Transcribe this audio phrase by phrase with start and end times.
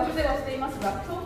[0.00, 1.19] がお世話していますが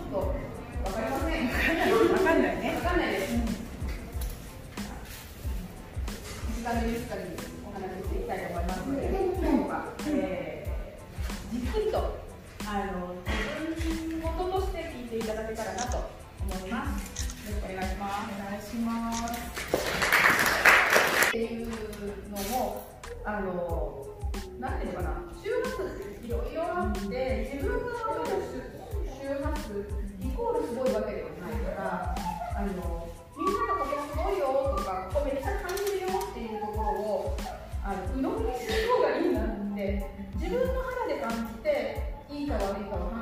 [42.45, 43.14] いいか悪いか分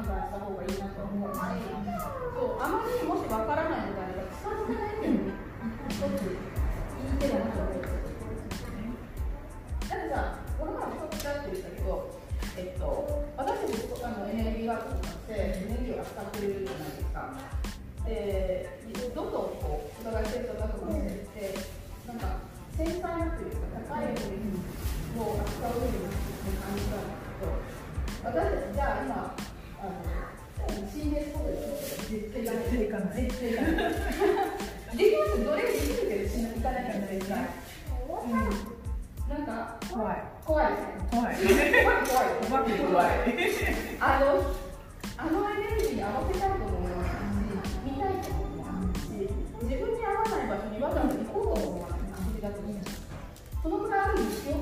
[54.44, 54.54] 分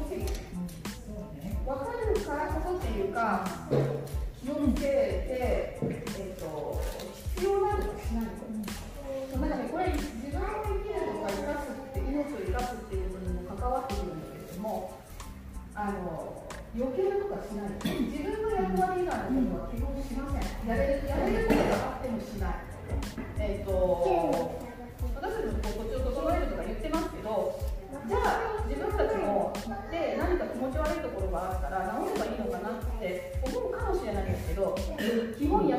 [1.79, 3.47] かるからこそっていうか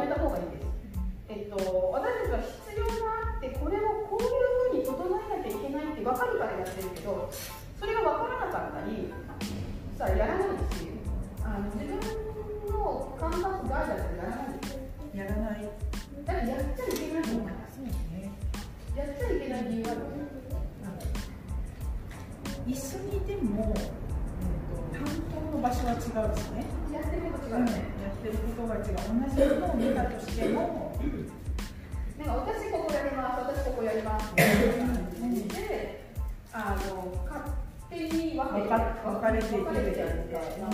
[0.01, 0.67] めた方がいいです。
[1.29, 1.55] えっと、
[1.93, 4.33] 私たちは必要があってこれをこういう
[4.73, 7.29] ふうに整えなきゃいけないって分かるからやってるけど
[7.79, 9.13] それが分からなかったり
[9.97, 10.91] さやらないし
[11.43, 11.95] あの自分
[12.73, 14.59] の感覚があるやつやらない。
[15.13, 15.69] やらない。
[16.25, 17.91] だからやっちゃいけないと思います、ね、
[18.95, 19.95] やっちゃいけない理由は
[22.67, 25.07] 一緒にいても、えっと、担
[25.51, 26.65] 当の場所は違うでしね。
[26.93, 27.90] やってること違うね、うん
[28.23, 30.95] 別人たちが同じものを見たとしても、
[32.19, 34.83] なんか私ここやります、私ここやりますみたいな
[35.19, 36.05] 感じで、
[36.53, 37.51] あの勝
[37.89, 40.05] 手に分け分かれていくみたい
[40.61, 40.69] な。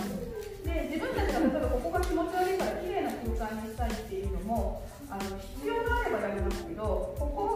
[0.68, 7.47] で自分たちが例えばここが気持ち悪いから綺麗な空間にしたいっていうのもあの必要があればやりますけどここ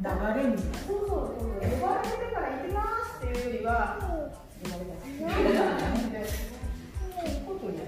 [0.00, 0.08] 流
[0.42, 1.08] れにそうそう。
[1.08, 3.98] そう呼ばれてから行きますっていうよりは
[4.62, 5.00] 言われた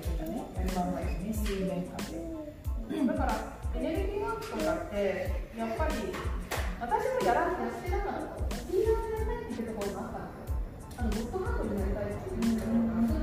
[0.02, 1.06] てたねやりまんまね
[2.90, 3.32] でだから
[3.74, 4.96] エネルギーワークとかって
[5.56, 5.94] やっぱり
[6.80, 13.21] 私もやらやってなかったスピードになりたいっていうところがあったんですよあのドットハンドになりたいっていうった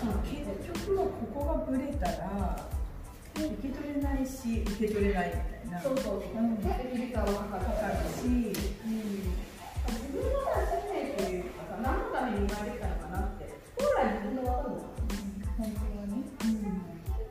[0.00, 0.40] そうな結
[0.88, 2.56] 局はここがブレたら
[3.36, 5.80] 受け取れないし受け取れないみたいな。
[5.80, 6.40] そうそうそう。
[6.40, 6.56] うん。
[6.56, 8.28] かかかかるし、う。
[8.28, 8.52] ん。
[8.52, 13.44] 自分のさ、使命というかさ、何のために生まれてきたのかなって、
[13.76, 14.88] 本来自分で分かるの。
[15.56, 16.24] 本当はね、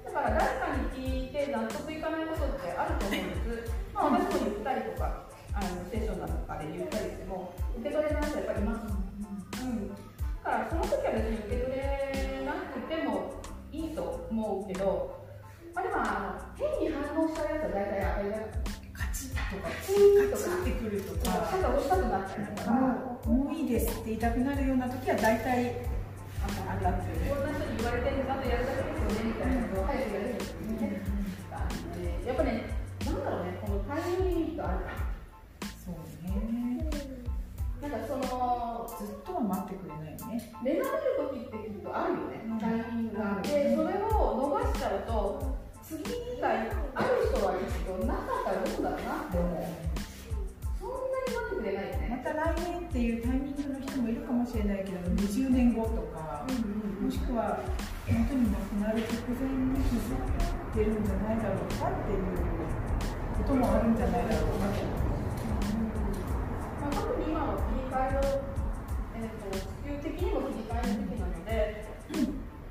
[0.05, 3.73] だから誰かに聞いて納得いかないことってあると思うんです。
[3.93, 8.85] まあ私も言ったりとか、あのステーションだとかで言ったりしても、受け取れない人やっぱりいます。
[9.61, 9.89] うん。
[9.89, 9.95] だ
[10.45, 12.08] からその時は別に受け取れ
[14.69, 15.25] けど、
[15.73, 18.47] まあでもあの変に反応したやつは大体あれだよ。
[18.93, 22.71] カチッとかチーンとかカチッてくるとか肩を押したくなったりとか。
[22.71, 25.75] もうもういいですって言いたくなるような時は大体
[26.67, 26.98] あっ
[57.39, 57.63] うんもしくは
[58.03, 60.27] 本当に亡くなる直前に気づい
[60.75, 62.35] てるんじゃないだろうかっていう
[63.39, 64.83] こともあるんじゃないだろうかと
[66.79, 68.19] まあ、特に今は切り替えの、
[69.15, 71.85] えー、と地球的にも切り替えの時期なので、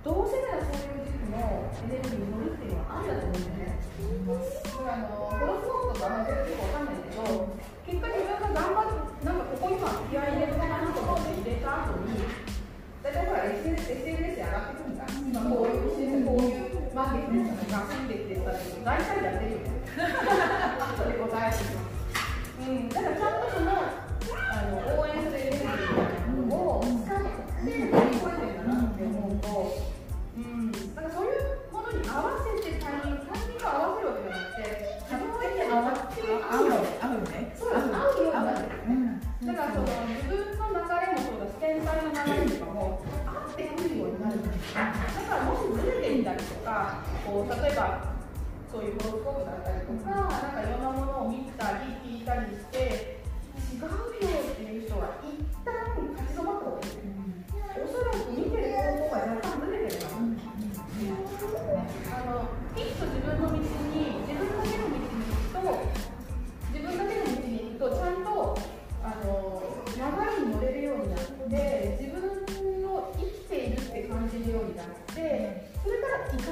[0.03, 3.79] どうせならそういう時期のエネルギーに乗るっていうのはあるんだと思うんだよね。
[3.79, 7.57] だからあのホロスコープとかあんまりよくわかんないけど、
[7.87, 10.48] 結果自分が頑張って、なんかここ今気合い入れ
[13.75, 15.05] SNS, で上がってくるんだ。
[15.09, 19.79] 今こういう、こういう満月ですとか、新月ですとか、大体やってるよね。
[19.99, 21.89] 後で答えて
[22.59, 24.08] うん、だからちゃんとその
[46.79, 48.15] か、こう例えば
[48.71, 53.19] そういうホロスコープだったりとか、なんかいろんなものを見たり聞いたりして、
[53.75, 53.89] 違うよ
[54.53, 55.75] っていう人は一旦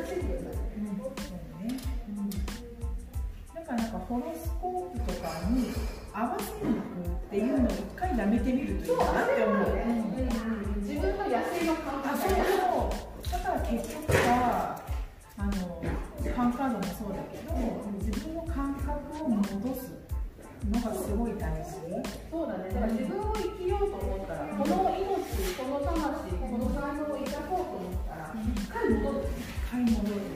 [0.00, 0.56] かせるようになる。
[0.56, 1.76] そうね
[3.54, 3.92] だからなん。
[3.92, 5.72] かホロスコープとかに
[6.12, 9.56] 合わせに行くっていうのを一回やめてみるといい、かなって思う。
[9.74, 9.84] ね、
[10.76, 12.38] うん、自分の野生の感、覚そうそ
[13.28, 13.32] う。
[13.32, 14.80] だから結局は
[15.38, 17.52] あのファンカードもそうだけど、
[17.98, 19.92] 自分の感覚を戻す
[20.70, 21.76] のがすごい大事。
[22.30, 25.04] そうだね、だから自分を生きようと思ったら、この命、
[25.54, 29.28] この魂、この才能を生かそうと思ったら、一回戻る。
[29.70, 30.35] 買い戻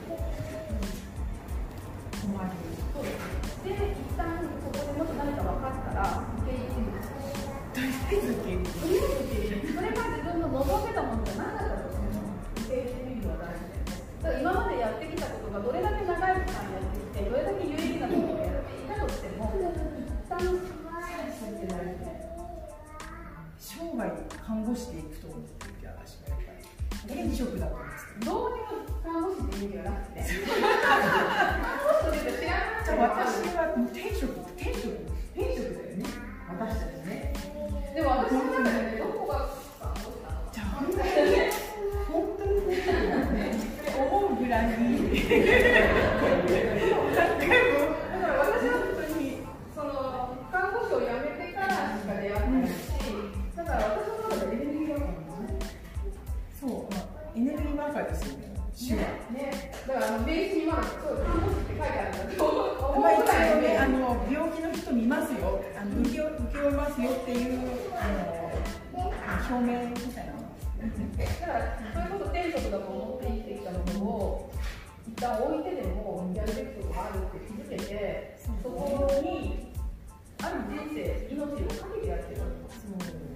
[76.51, 79.71] プロジェクトがあるって気づけて、そこに
[80.43, 82.83] ある人生、命をかけてやってるわけです。
[82.83, 83.31] そう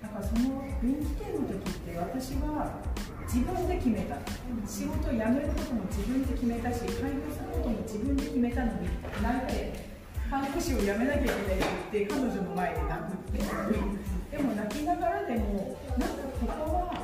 [0.00, 2.80] だからその分岐点の時って私は
[3.26, 4.16] 自分で決めた
[4.64, 8.88] 仕事を辞めることも自分で決めたし開業することも自分で決めたのに
[9.20, 9.90] なんで
[10.30, 11.60] 看護師を辞めなきゃいけないっ
[11.90, 17.02] て言って彼女の前で泣くってでも泣きながらでもなんかここは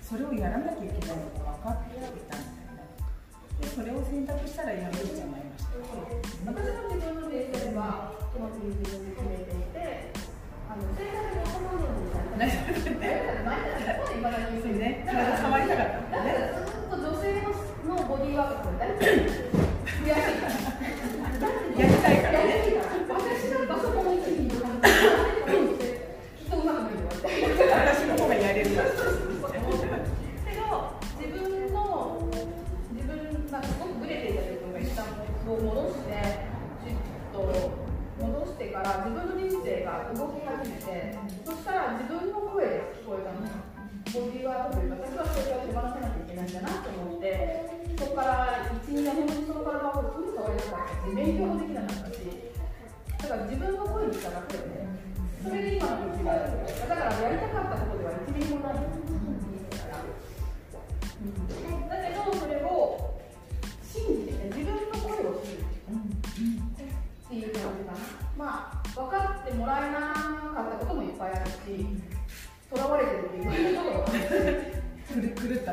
[0.00, 2.00] それをやらなきゃいけないのが分かってい
[2.30, 2.45] た
[3.56, 5.70] これを選択したらやめるじゃいました。
[6.44, 10.12] 私が自分のデータでは、トマトに自分で決めていて、
[10.68, 13.16] あの正確に行うのみたい。
[14.20, 15.06] まだに言ね。
[15.40, 16.24] 触りたかった。
[16.24, 16.66] ね。
[16.86, 17.42] っと女性
[17.86, 19.65] のボディーワークって大。
[69.66, 69.98] らえな
[70.54, 71.56] かったこともいっぱいあるし
[72.70, 74.12] とらわれてるっていうところが狂
[75.54, 75.72] った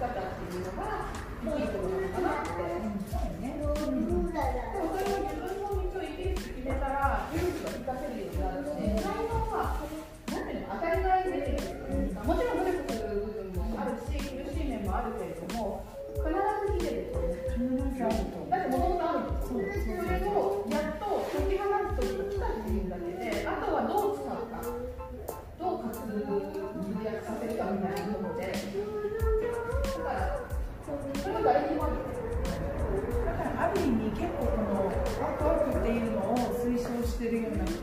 [0.00, 1.12] 方っていうのが
[1.44, 2.56] ポイントなのかなって。
[2.56, 3.00] うん
[3.40, 4.32] ね、でお自分
[5.60, 8.94] の道をて決めたら勇気がかせるようになるで、
[9.50, 9.80] は
[10.30, 15.84] 何てうの当たり前出てくるいか、もちろん努力する部分もあるし苦しい面もあるけれども
[16.16, 17.12] 必ず見てる
[17.98, 18.39] ね。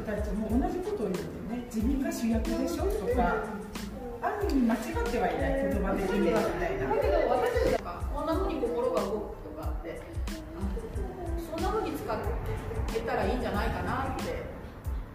[0.07, 1.67] たちも同じことを言うんだよね。
[1.67, 3.43] 自分が主役でしょとか
[4.23, 6.87] ある意味間違ってはいない言葉的にはみたいな。
[6.87, 9.99] だけど私たちがこんなふうに心が動くとかって
[11.43, 12.17] そんなふうに使っ
[12.87, 14.47] てたらいいんじゃないかなって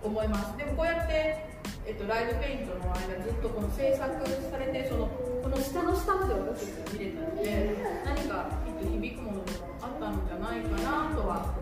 [0.04, 0.58] 思います。
[0.58, 1.56] でもこうやって、
[1.86, 5.08] えっと、ライブペイントの間ずっとこの制作されてその
[5.42, 11.54] この下の下まで私たちが見れたので何かきっと響くものでもあったんじゃないかなとは、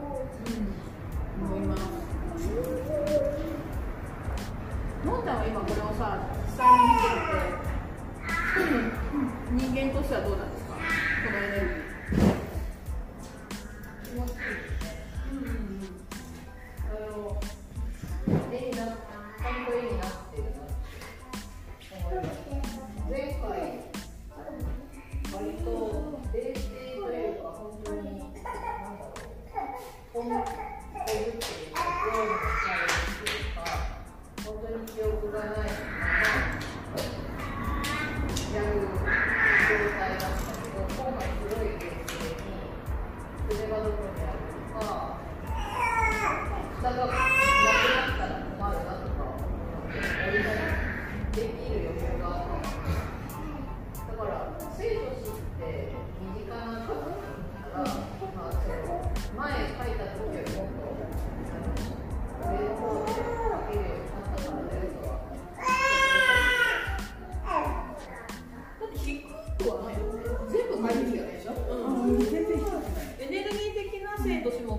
[1.40, 1.89] うん、思います。
[5.04, 7.08] のんちゃんは今これをさ実際に見て
[9.56, 10.49] みて人間としてはどうな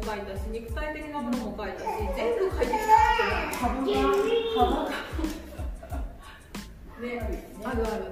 [0.02, 1.86] も書いたし肉体的なものも書いたし
[2.16, 2.78] 全部書いてきた。
[2.78, 3.92] って幅が
[4.58, 4.90] 幅が。
[7.00, 7.52] ね。
[7.64, 8.11] あるある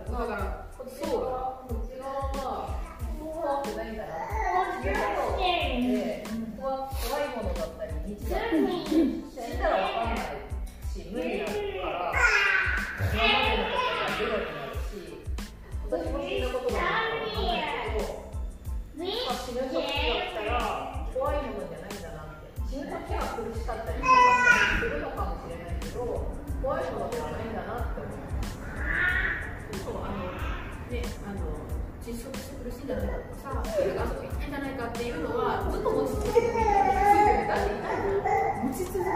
[35.71, 39.11] ずっと持ち続けてみたいなついてみたって痛い持ち続ける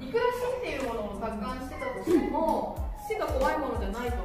[0.00, 2.76] いくら死っていうものを達観してたとしても
[3.08, 4.16] 死が怖いものじゃないと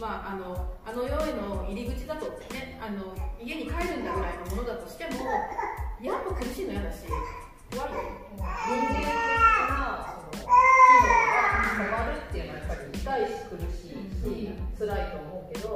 [0.00, 4.04] まああのあの世への入り口だとねあの家に帰るん。
[4.04, 5.10] だぐらいのものだとしても
[6.00, 7.04] やっぱ苦しいの嫌だし
[7.70, 8.00] 怖いよ
[8.36, 9.10] 人間的な
[10.32, 11.38] その機能が
[11.76, 15.68] 止まるっていうのはやっぱり痛いし苦しいし辛いと思うけど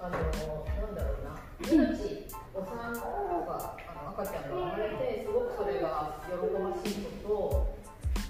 [0.00, 0.94] あのなん。
[0.94, 1.28] だろうな
[1.72, 2.27] 命
[2.58, 2.98] お産と
[3.46, 7.70] かあの赤ちゃんが生まれてすごくそれが喜ばしいこ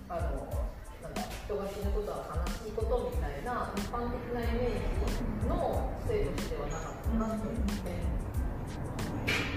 [0.05, 0.69] とあの
[1.01, 7.89] なんだ人が死ぬことは悲しいことみたいな一般的なイメージの生としてはなかったなと思って。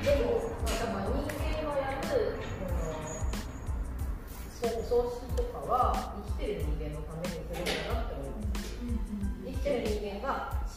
[0.02, 2.40] でも、まあ、だから人間のやる
[4.62, 7.71] この葬式とかは生きてる人間のためにする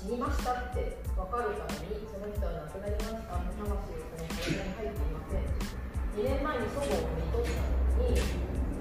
[0.05, 5.49] 死にましたって分かるためにその人は亡くなりました魂をその体に入っていません
[6.13, 7.73] 2年前に祖母を見とったの
[8.05, 8.21] に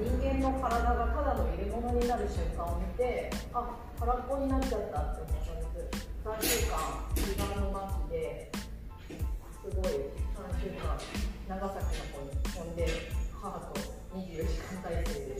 [0.03, 3.71] 人間の体がただの入れ物になる瞬間を見てあ
[4.03, 10.99] 空っぽになっちゃったって思ったんです3週間時間の末期ですごい3週間
[11.47, 12.83] 長崎の方に飛んで
[13.31, 13.79] 母と
[14.11, 15.39] 24時間体制で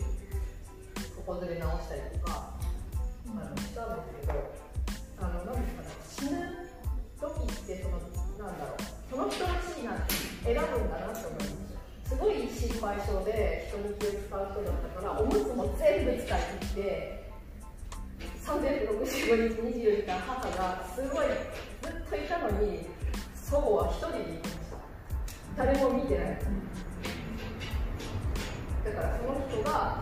[1.19, 2.55] 床ずれ直したりとか
[3.35, 4.62] あのしたんですけど
[5.23, 6.67] あのなんですかね死ぬ
[7.15, 7.95] 時ってその
[8.43, 10.11] なんだろうその人らしいなって
[10.43, 17.23] 選ぶんだなって思いますすごい心配性で人に気を使う人だったからおむつも全部使い切って
[18.43, 21.27] 365日24時間母がすごい
[21.81, 22.85] ずっといたのに
[23.33, 24.67] 祖母は一人で行きまし
[25.55, 26.39] た誰も見てない
[28.83, 30.01] だからその人が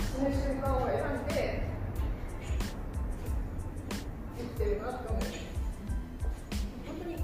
[0.00, 1.65] 死ぬ瞬間を選んで
[4.56, 5.36] 生きてるなって思います
[6.86, 7.16] 本当に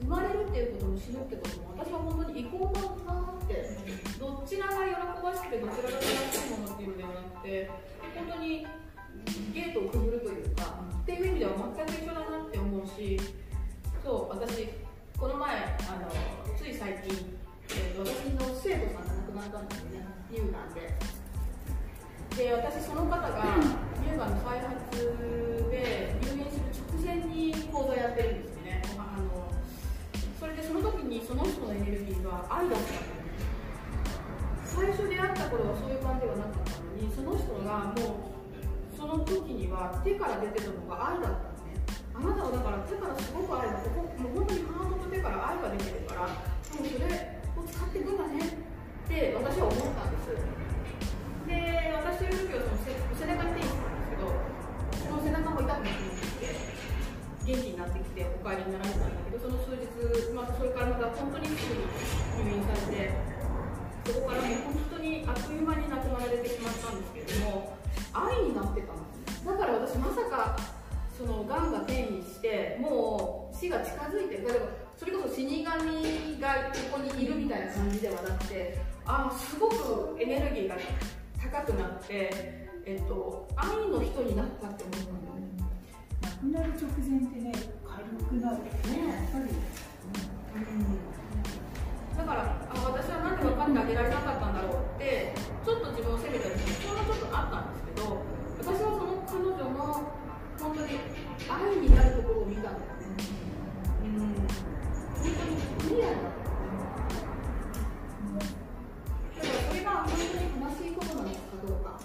[0.00, 3.76] 生まれるっていうことも死ぬってことも私は本当に移行だなって
[4.18, 7.70] どちらが喜ばしくてどちらが悲しいものっていうのではなくて
[8.16, 8.66] 本当に
[9.52, 13.20] ゲートをくぐるというかっていう意味では全く一緒だなって思うし
[14.02, 14.68] そう私
[15.18, 17.36] この前あのつい最近、
[17.70, 20.06] えーと私の生徒さんが亡くなったんですよね。
[20.30, 21.18] 乳がんで。
[22.38, 23.28] で私その方が
[23.98, 26.14] 乳がんの再発で
[27.08, 28.82] 入院する直前に講座やってるんですよね。
[28.98, 29.48] あの
[30.38, 32.86] それでその時にその人のエネルギーが愛だった
[34.64, 38.28] 最初出会った頃はそういう感じではなかったんにその人がも
[38.94, 41.80] うその時には手から出てたのが愛だったのね。
[42.14, 47.06] あなたはだから手からすごく愛がここもう本当にハートと手から愛が出てるからもうそれ
[47.56, 50.34] を使っていくんだねって私は思ったんです。
[51.48, 51.54] で
[51.96, 52.76] 私という時はその
[53.16, 54.28] 背中にテニスなんですけど
[55.08, 56.17] その背中も痛くなって
[57.48, 59.88] 元気になってきてお帰りになられたんだけどその数日、
[60.36, 61.80] まあ、それからまた本当にすぐ
[62.44, 63.08] に入院されて
[64.04, 67.72] そこからね本当にあっという間に亡くなられてしまったんですけれども
[68.12, 69.48] 愛になってたんですね。
[69.48, 70.56] だから私まさか
[71.16, 80.76] そのがんが転移してもう死が近づいて例えばそれこそ死神がここにいるみたいな感じではなくてああすごくエネルギーが
[81.40, 85.37] 高くなって、えっと、愛の人になったって思ったんだよね。
[86.38, 88.70] くなる直前ってね軽くなるね
[89.10, 89.50] やっぱり
[92.16, 98.22] だからあ私はなんで分かってあげられなかったんだろうってちょっと自分を責めたりそんなちょっとあったんですけど
[98.58, 100.14] 私はその彼女の
[100.58, 100.98] 本当に
[101.50, 102.86] 愛になるところを見たんだよね
[104.02, 104.38] うん。
[104.38, 106.46] 本当にクリアになった
[109.38, 111.34] だからそれが本当に悲しいことなのか
[111.66, 111.98] どうか。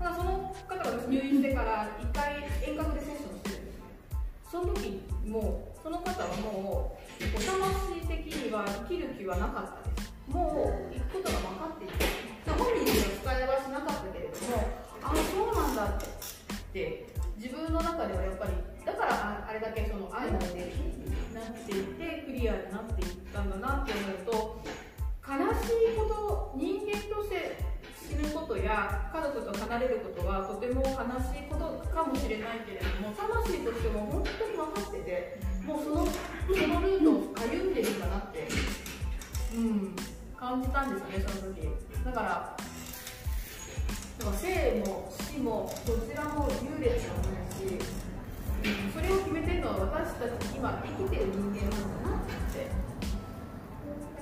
[0.00, 2.09] だからその方が入院してから1
[5.30, 12.02] もうその方はもうお魂的には生きる気はなかったですもう行くことが分かっていて
[12.50, 14.58] 本人には伝えはしなかったけれども
[15.06, 16.02] ああそうなんだっ
[16.74, 17.06] て
[17.38, 18.52] 自分の中ではやっぱり
[18.84, 24.62] だからあれだけその愛のエネルギーになっていってクリアになっていったんだなって思うと
[25.22, 27.69] 悲しいこと人間として
[28.10, 30.90] 死ぬことや家族と離れることはとても悲
[31.30, 38.48] しいことかもしれないけれども魂としても本当に分かっててもうそのそのルートを歩んでるんだなって、
[39.54, 39.94] うん、
[40.36, 41.68] 感じたんですねその時。
[42.04, 42.56] だから
[44.20, 47.78] 生も死もどちらも優劣はないし、
[48.64, 52.66] うん、それを決めてるのは私たち今生きてる人間なんだなって。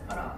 [0.09, 0.38] だからね、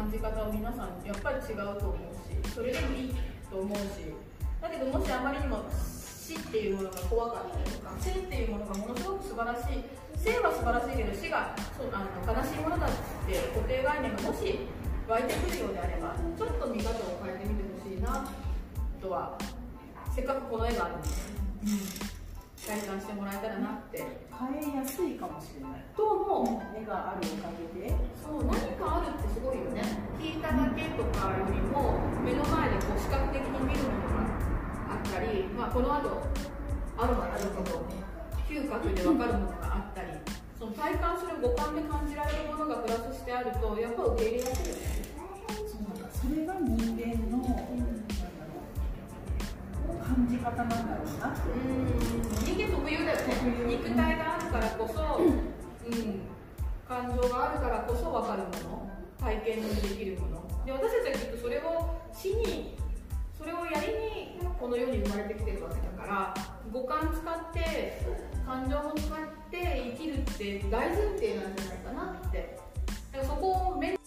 [0.00, 3.14] 感じ方は皆さんやっぱり違うと思うしそれでもいい
[3.52, 4.08] と思うし
[4.56, 9.84] だけどもしあまりにも死っていうものが怖かったりとか生っていうものがものすごく素晴らしい
[10.16, 12.90] 生は素晴らしいけど死がそあの悲しいものだっ
[13.28, 14.64] て固定概念がもし
[15.04, 18.24] 湧いてくるようであればちょっと見方を変えてみてほしいな
[19.04, 19.36] とは
[20.16, 21.08] せっかくこの絵があるんで、
[21.60, 22.09] うん、
[22.66, 24.30] 体感してもらえたらなって。
[24.40, 25.84] 変えやすいかもしれない。
[25.96, 27.92] と思う目があるおかげで。
[28.16, 29.84] そう何かあるってすごいよね。
[30.16, 34.40] 聞いただけとかよりも目の前でこう視覚的に見るものが
[34.92, 36.24] あったり、まあ、この後
[36.96, 37.84] あるはあるけど
[38.48, 40.08] 嗅覚で分かるものがあったり
[40.58, 45.04] その体感する五感で感じられるものがプラスしてあるとやっぱ受け入れやすいよね。
[45.68, 46.08] そうなんだ。
[46.12, 47.40] それが人間の、
[50.10, 53.24] 感じ方なんだろうなうん人間特有だよね
[53.66, 56.20] 肉体があるからこそ、うん、
[56.86, 58.90] 感情があるからこそ分かるもの。
[59.20, 60.64] 体験できるもの。
[60.64, 62.74] で私たちはきっとそれを死に
[63.36, 66.34] それをやりにこの世に生まれてきてるわけだから
[66.72, 68.02] 五感使って
[68.46, 69.18] 感情も使っ
[69.50, 72.58] て生きるって大前提なんじゃないかなって。
[73.12, 73.99] だからそこを目